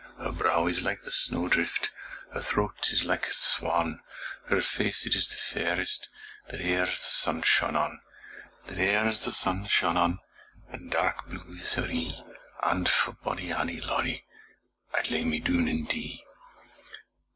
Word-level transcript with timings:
Her 0.17 0.31
brow 0.31 0.65
is 0.65 0.81
like 0.81 1.03
the 1.03 1.11
snowdrift, 1.11 1.91
Her 2.33 2.41
throat 2.41 2.89
is 2.91 3.05
like 3.05 3.27
a 3.27 3.33
swan, 3.33 4.01
Her 4.47 4.59
face 4.59 5.05
it 5.05 5.13
is 5.13 5.27
the 5.27 5.35
fairest 5.35 6.09
That 6.49 6.59
e'er 6.59 6.87
the 6.87 6.91
sun 6.91 7.43
shone 7.43 7.75
on. 7.75 8.01
That 8.65 8.79
e'er 8.79 9.05
the 9.11 9.31
sun 9.31 9.67
shone 9.67 9.97
on, 9.97 10.19
And 10.69 10.89
dark 10.89 11.29
blue 11.29 11.55
is 11.55 11.75
her 11.75 11.87
ee, 11.87 12.19
And 12.63 12.89
for 12.89 13.11
bonnie 13.11 13.51
Annie 13.53 13.79
Laurie 13.81 14.25
I 14.91 15.03
lay 15.11 15.23
me 15.23 15.39
doon 15.39 15.67
and 15.67 15.87
dee. 15.87 16.23